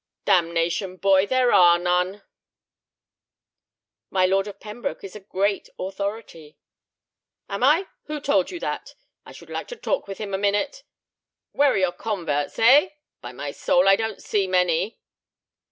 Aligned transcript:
"Damnation, 0.25 0.97
boy, 0.97 1.27
there 1.27 1.51
are 1.53 1.77
none!" 1.77 2.23
"My 4.09 4.25
Lord 4.25 4.47
of 4.47 4.59
Pembroke 4.59 5.03
is 5.03 5.15
a 5.15 5.19
great 5.19 5.69
authority." 5.77 6.57
"Am 7.47 7.61
I? 7.63 7.85
Who 8.05 8.19
told 8.19 8.49
you 8.49 8.59
that? 8.61 8.95
I 9.27 9.31
should 9.31 9.51
like 9.51 9.67
to 9.67 9.75
talk 9.75 10.07
with 10.07 10.17
him 10.17 10.33
a 10.33 10.39
minute. 10.39 10.81
Where 11.51 11.73
are 11.73 11.77
your 11.77 11.91
converts, 11.91 12.57
eh? 12.57 12.89
By 13.21 13.31
my 13.33 13.51
soul, 13.51 13.87
I 13.87 13.95
don't 13.95 14.23
see 14.23 14.47
many!" 14.47 14.97